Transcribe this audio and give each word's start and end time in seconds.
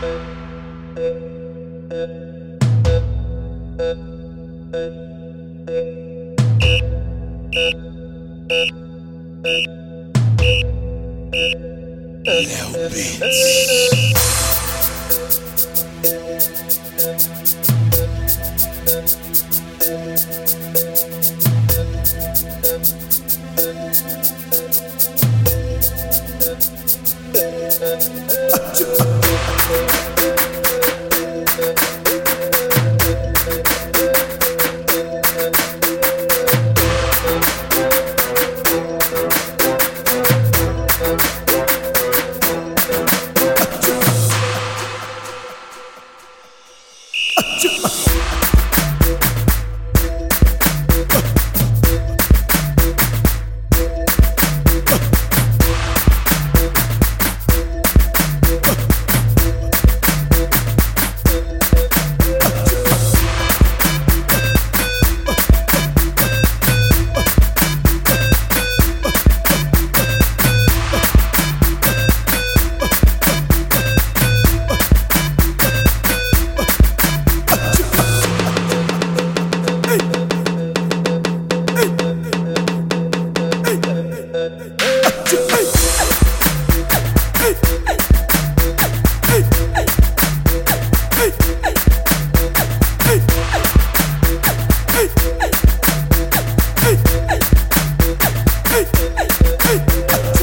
Now 0.00 0.08
beats. 12.90 13.38
Hey. 99.56 100.37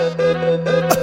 Uh, 0.00 0.04
uh, 0.04 0.22
uh, 0.22 0.70
uh, 0.70 0.94
uh. 0.94 0.99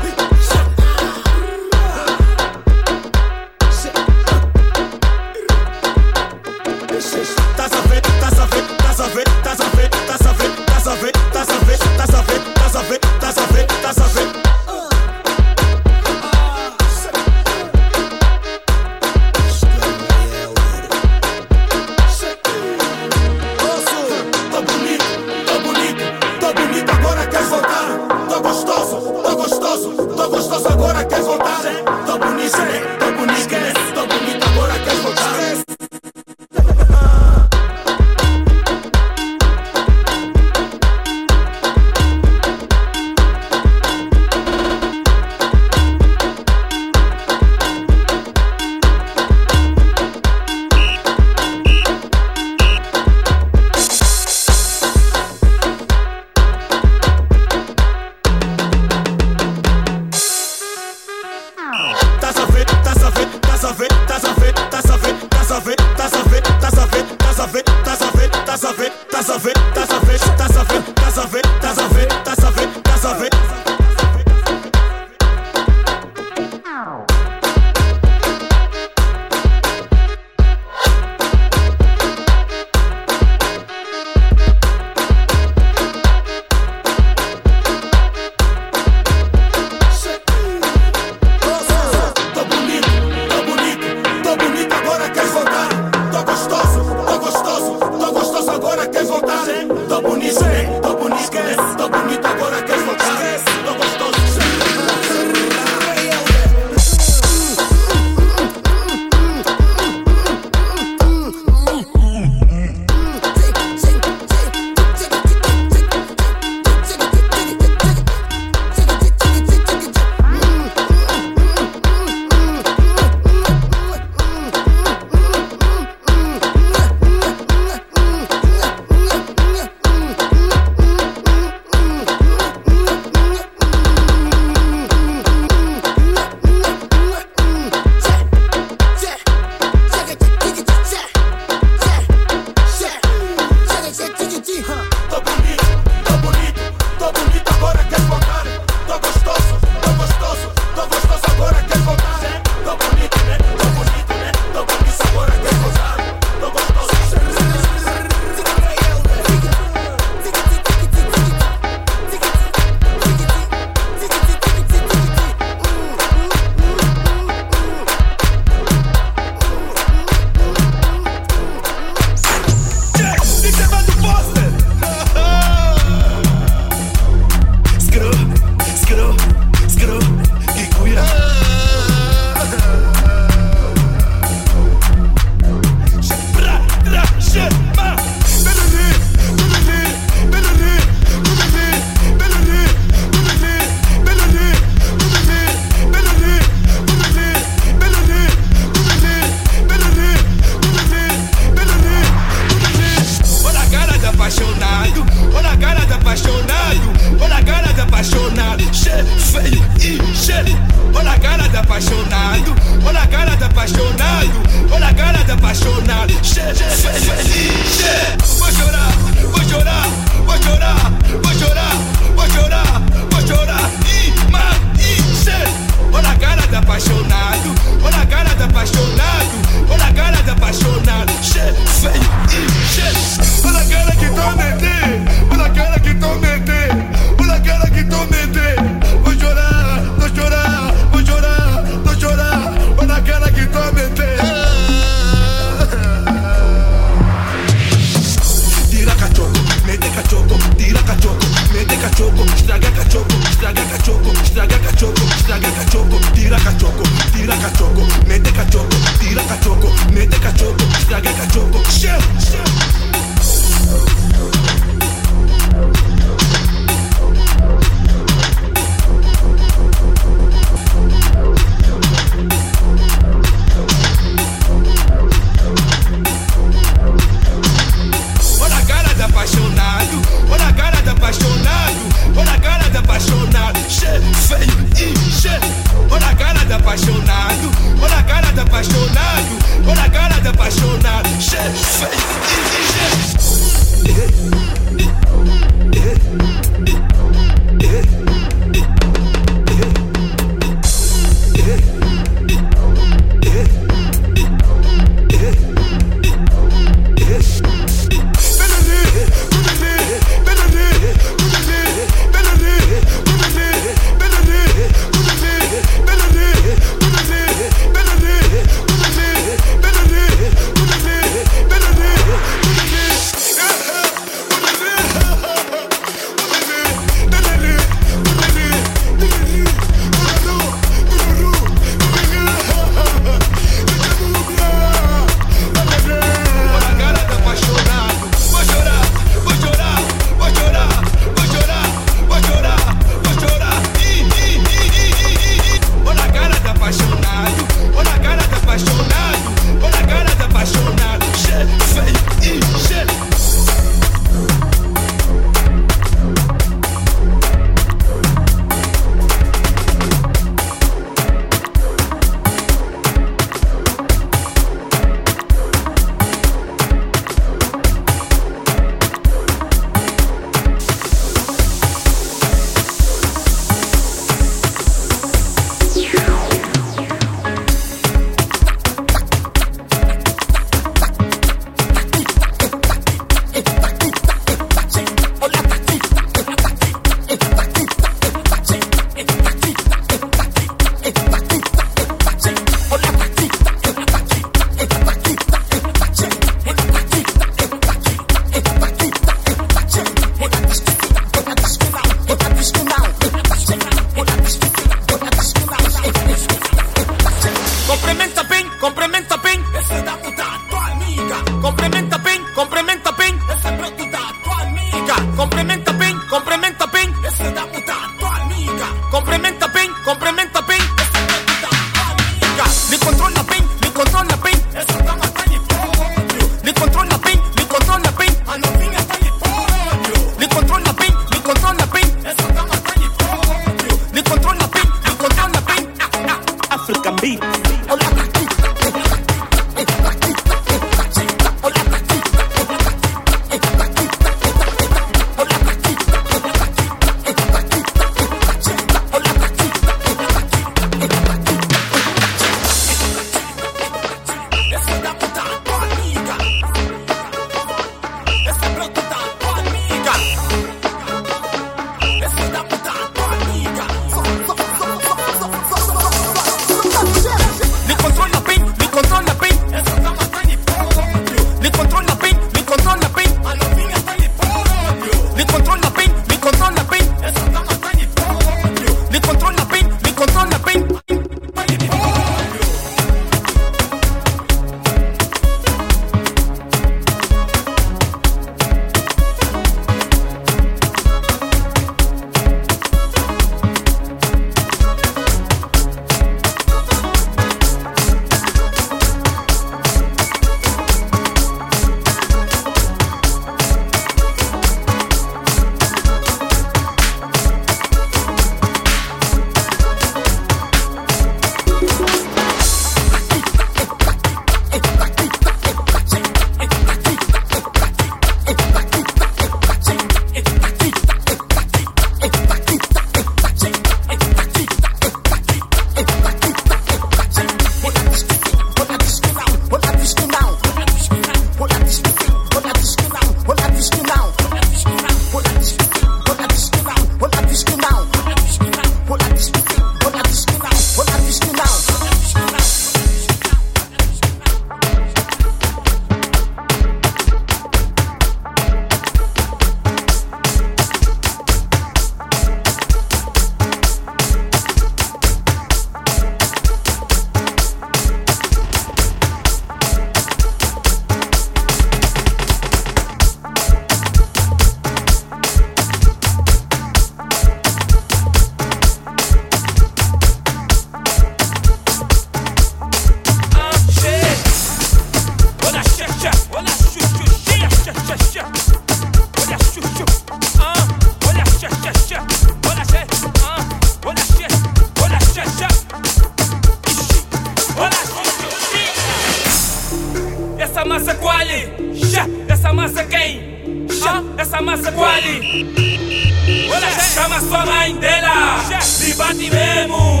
Chama 596.98 597.20
sua 597.20 597.46
mãe 597.46 597.76
dela, 597.76 598.42
me 598.80 598.92
bate 598.94 599.30
mesmo. 599.30 600.00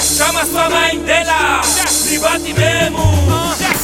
Chama 0.00 0.46
sua 0.46 0.70
mãe 0.70 0.98
dela, 1.00 1.60
me 2.06 2.18
bate 2.18 2.54
mesmo. 2.54 2.98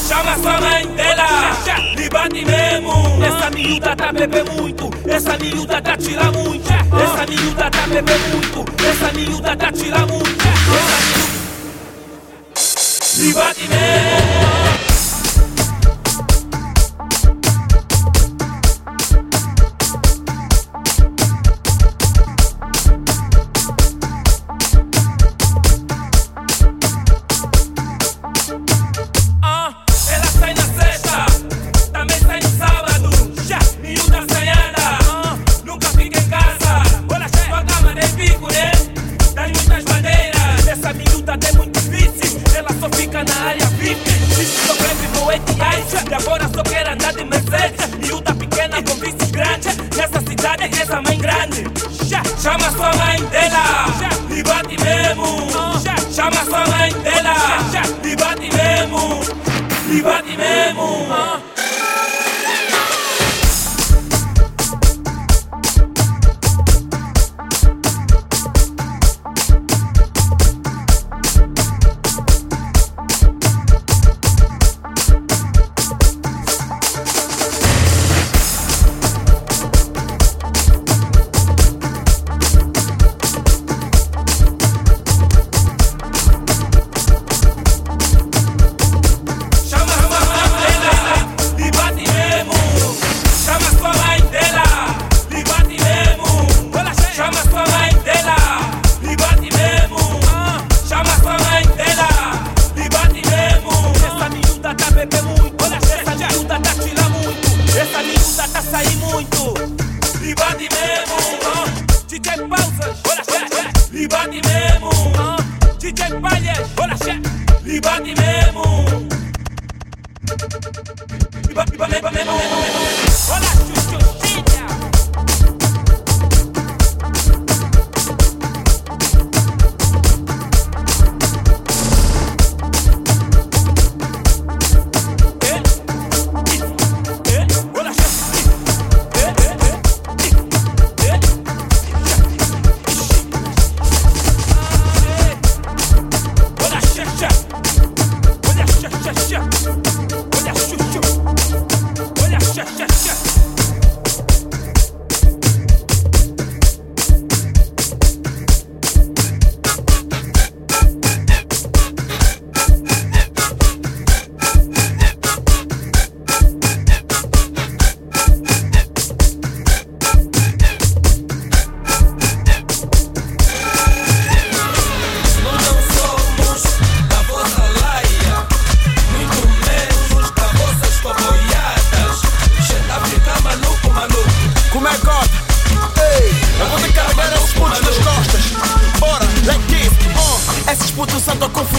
Chama 0.08 0.34
sua 0.38 0.60
mãe 0.62 0.86
dela, 0.96 1.52
me 1.94 2.08
bate 2.08 2.42
mesmo. 2.42 3.22
Essa 3.22 3.50
miúda 3.50 3.94
tá 3.94 4.12
bebendo 4.12 4.52
muito, 4.52 4.90
essa 5.06 5.36
miúda 5.36 5.82
tá 5.82 5.94
tirando 5.98 6.38
muito. 6.38 6.72
Essa 6.72 7.26
miúda 7.26 7.70
tá 7.70 7.86
bebendo 7.86 8.28
muito, 8.32 8.64
essa 8.82 9.12
miúda 9.12 9.56
tá 9.56 9.70
tirando 9.70 10.12
muito. 10.14 10.44
Essa 10.48 10.96
miúda... 11.04 11.34
Me 13.18 13.32
bate 13.34 13.68
mesmo. 13.68 14.63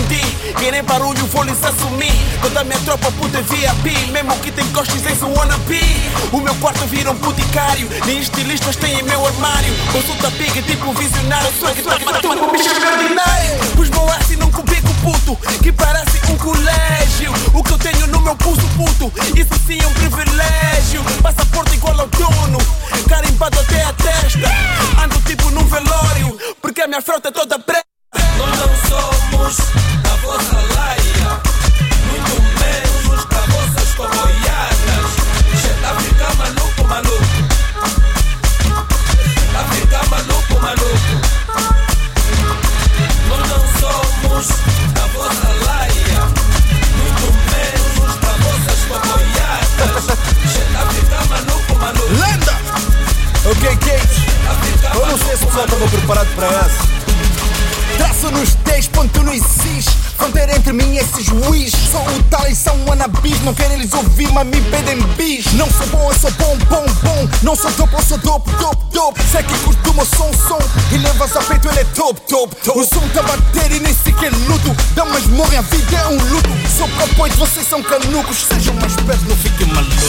escondi 0.05 0.53
Que 0.55 0.71
nem 0.71 0.83
barulho 0.83 1.25
vou 1.27 1.43
lhes 1.43 1.63
assumir 1.63 2.13
Toda 2.41 2.63
minha 2.63 2.79
tropa 2.79 3.11
puta 3.13 3.41
VIP 3.41 4.11
Mesmo 4.11 4.35
que 4.39 4.51
tem 4.51 4.65
costas 4.71 5.05
em 5.05 5.25
wanna 5.25 5.57
be. 5.67 5.81
O 6.31 6.39
meu 6.39 6.53
quarto 6.55 6.85
vira 6.87 7.11
um 7.11 7.15
boticário 7.15 7.89
Nem 8.05 8.19
estilistas 8.19 8.75
têm 8.75 8.99
em 8.99 9.03
meu 9.03 9.25
armário 9.25 9.73
Consulta 9.91 10.31
pig 10.31 10.61
tipo 10.63 10.93
visionário 10.93 11.51
Sou 11.59 11.69
que 11.69 11.81
tá 11.81 11.99
matando 11.99 12.43
um 12.43 12.51
bicho 12.51 12.69
extraordinário 12.69 13.59
Pus 13.75 13.89
meu 13.89 14.09
aço 14.09 14.33
num 14.33 14.39
não 14.39 14.51
cubico 14.51 14.93
puto. 15.03 15.35
Que 15.61 15.71
parece 15.71 16.19
um 16.31 16.37
colégio 16.37 17.31
O 17.53 17.63
que 17.63 17.73
eu 17.73 17.77
tenho 17.77 18.07
no 18.07 18.21
meu 18.21 18.35
pulso 18.35 18.67
puto. 18.77 19.11
Isso 19.35 19.53
sim 19.65 19.79
é 19.81 19.87
um 19.87 19.93
privilégio. 19.93 21.03
Passaporte 21.21 21.75
igual 21.75 21.99
ao 21.99 22.07
dono. 22.07 22.57
Carimbado 23.07 23.59
até 23.59 23.83
a 23.83 23.93
testa. 23.93 25.03
Ando 25.03 25.19
tipo 25.21 25.49
num 25.51 25.65
velório. 25.65 26.37
Porque 26.61 26.81
a 26.81 26.87
minha 26.87 27.01
frota 27.01 27.29
é 27.29 27.31
toda 27.31 27.59
preta 27.59 27.84
menos 29.45 29.60
a 30.12 30.15
vossa 30.25 30.55
laia, 30.75 31.39
muito 32.10 32.41
menos 32.60 33.25
para 33.25 33.41
vossas 33.41 33.93
coboiadas. 33.95 35.05
Chega 35.62 35.81
tá 35.81 35.95
ficar 36.01 36.36
maluco, 36.36 36.84
maluco. 36.88 37.25
Chega 38.63 39.53
tá 39.53 39.63
ficar 39.65 40.10
maluco, 40.10 40.60
maluco. 40.62 41.15
Nós 43.29 43.49
não 43.49 43.63
somos 43.79 44.47
da 44.93 45.05
vossa 45.13 45.49
laia, 45.65 46.21
muito 46.97 47.27
menos 47.51 48.15
para 48.17 48.34
vossas 48.38 48.79
coboiadas. 48.88 50.03
Chega 50.51 50.79
tá 50.79 50.86
ficar 50.89 51.25
maluco, 51.27 51.75
maluco. 51.75 52.13
Lenda! 52.13 52.55
Ok, 53.45 53.77
Kate. 53.77 54.25
Eu 54.95 55.05
não 55.05 55.17
sei 55.19 55.38
se 55.38 55.45
o 55.45 55.47
estava 55.47 55.88
preparado 55.88 56.36
para 56.36 56.47
essa. 56.47 56.94
Sou 58.25 58.31
nos 58.31 58.55
10 58.55 58.88
ponto 58.88 59.21
não 59.21 59.31
existe 59.31 59.91
Fronteira 60.17 60.55
entre 60.55 60.73
mim 60.73 60.95
e 60.95 60.97
esses 60.97 61.25
juiz. 61.25 61.71
Sou 61.91 62.01
o 62.01 62.23
tal 62.23 62.47
e 62.47 62.55
são 62.55 62.75
anabis. 62.91 63.39
Não 63.41 63.53
querem 63.53 63.77
eles 63.77 63.93
ouvir, 63.93 64.31
mas 64.31 64.47
me 64.47 64.59
pedem 64.61 64.99
bis. 65.15 65.53
Não 65.53 65.69
sou 65.69 65.85
bom, 65.88 66.11
eu 66.11 66.19
sou 66.19 66.31
bom, 66.31 66.57
bom, 66.67 66.85
bom. 67.03 67.29
Não 67.43 67.55
sou 67.55 67.69
dope, 67.73 67.93
eu 67.93 68.01
sou 68.01 68.17
dope, 68.17 68.49
dope, 68.53 68.83
dope. 68.91 69.21
Sei 69.31 69.43
que 69.43 69.53
curto 69.59 69.91
o 69.91 69.93
meu 69.93 70.05
som, 70.05 70.31
som. 70.33 70.57
E 70.91 70.97
levas 70.97 71.35
a 71.35 71.41
peito, 71.43 71.69
ele 71.69 71.81
é 71.81 71.83
top, 71.83 72.19
top, 72.21 72.55
top. 72.63 72.79
O 72.79 72.83
som 72.83 73.07
tá 73.09 73.21
bater 73.21 73.71
e 73.73 73.79
nem 73.79 73.93
sequer 73.93 74.31
luto. 74.47 74.75
Dá 74.95 75.05
mas 75.05 75.27
morre, 75.27 75.57
a 75.57 75.61
vida 75.61 75.95
é 75.95 76.07
um 76.07 76.17
luto. 76.17 76.49
Sou 76.75 76.89
cowboy, 76.97 77.29
vocês 77.38 77.67
são 77.67 77.83
canucos 77.83 78.47
Sejam 78.47 78.73
mais 78.73 78.95
perto, 78.95 79.23
não 79.29 79.38
fiquem 79.38 79.67
malucos. 79.67 80.01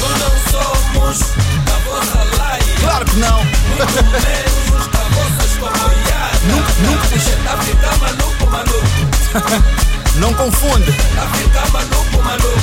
Nós 0.00 0.18
não 0.20 0.94
somos 0.94 1.18
da 1.66 1.78
vossa 1.84 2.24
laia 2.38 2.62
Claro 2.80 3.04
que 3.04 3.16
não. 3.16 3.44
Muito 3.44 4.04
menos 4.10 4.86
da 4.88 5.00
vossa 5.10 5.44
escola 5.44 6.07
Nunca 6.86 7.08
deixei 7.08 7.32
é 7.32 7.36
da 7.38 7.56
vida 7.56 7.90
maluco, 7.96 8.46
maluco. 8.46 8.86
Não 10.16 10.32
confunde. 10.34 10.92
Da 10.92 11.24
vida 11.24 11.60
maluco, 11.72 12.22
maluco. 12.22 12.58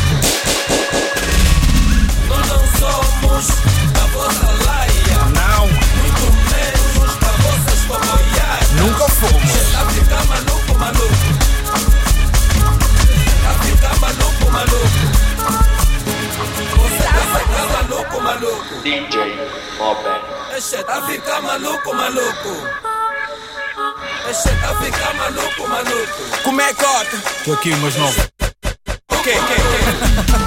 Nós 2.30 2.47
não 2.47 2.60
somos 2.80 3.47
da 3.93 4.06
vossa 4.13 4.51
laia. 4.65 5.19
Não. 5.36 5.67
Muito 5.67 6.25
menos 6.49 7.15
da 7.19 7.32
vossa 7.43 7.75
comoiadas. 7.88 8.71
Nunca 8.71 9.06
fomos. 9.10 9.71
Da 9.73 9.84
vida 9.84 10.23
maluco, 10.30 10.80
maluco. 10.80 11.28
Da 13.43 13.51
vida 13.65 13.89
maluco, 13.99 14.51
maluco. 14.51 15.06
Você 16.78 17.04
tá 17.04 17.63
maluco, 17.73 18.21
maluco. 18.21 18.82
DJ 18.82 19.15
Robert. 19.78 20.21
Deixa 20.51 20.84
tá 20.86 21.01
ficando 21.06 21.43
maluco, 21.43 21.93
maluco. 21.93 22.95
Maluco. 25.76 26.42
Como 26.44 26.62
é 26.62 26.74
que 26.74 26.82
corta? 26.82 27.18
Tô 27.44 27.52
aqui, 27.52 27.76
mas 27.76 27.96
não. 27.98 28.08
O 28.08 29.24
que, 29.24 29.34
que, 29.34 30.45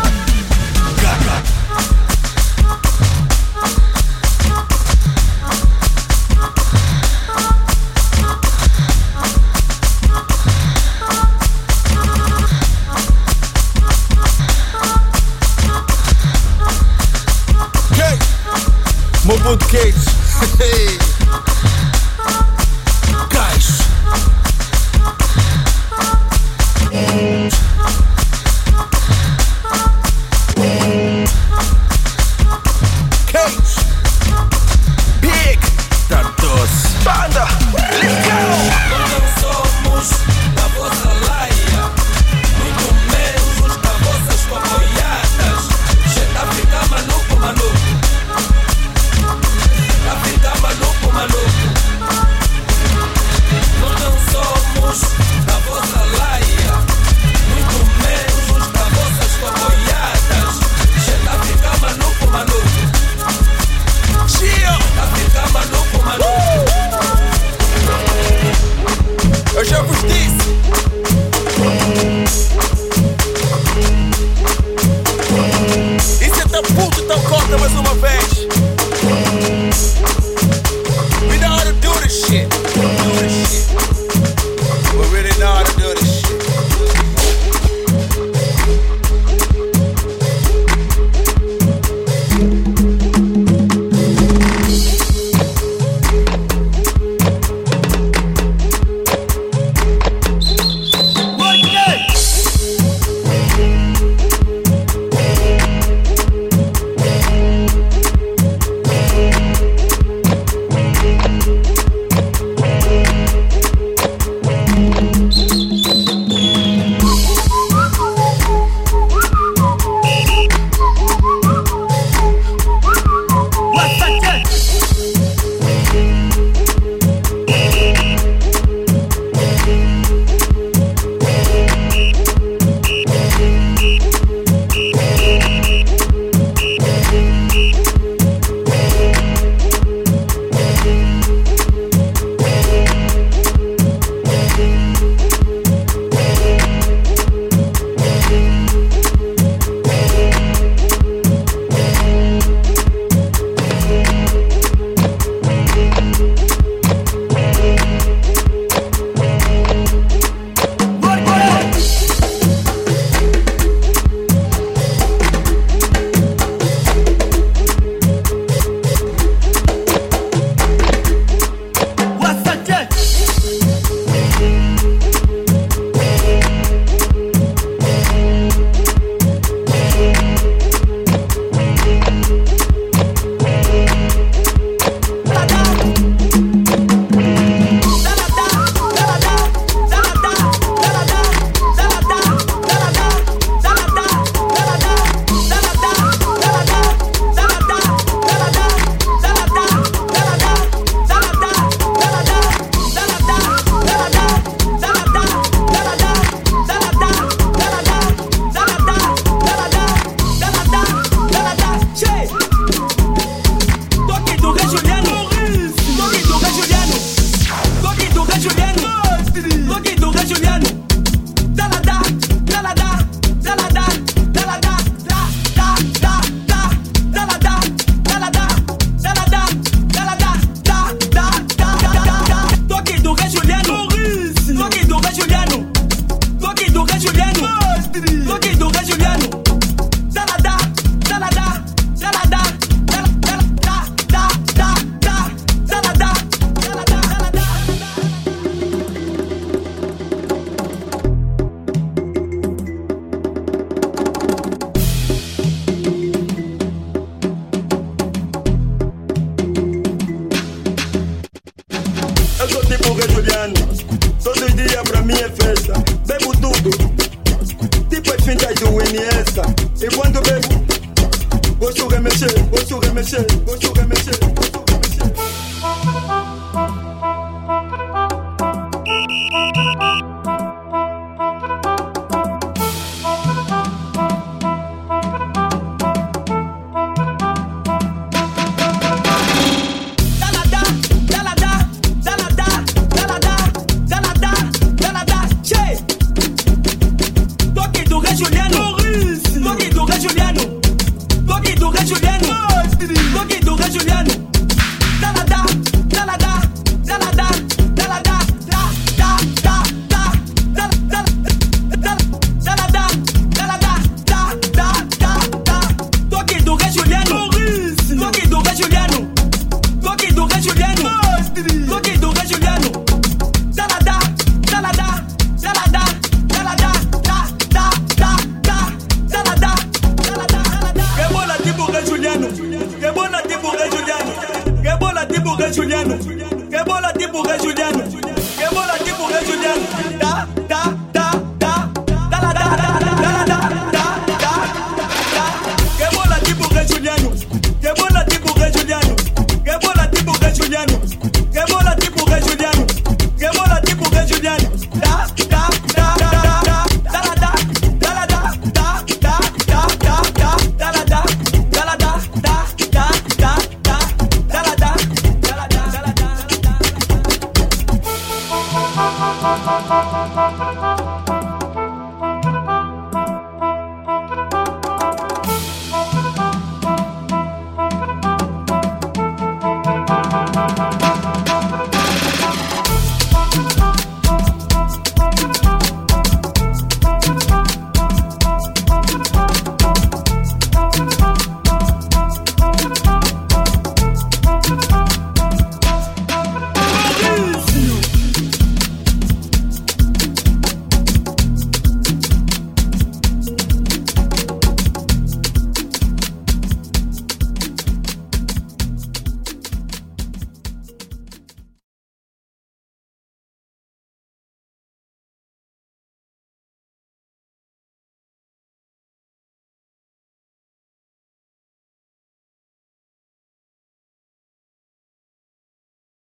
mais 77.56 77.72
uma 77.72 77.94
vez. 77.94 78.37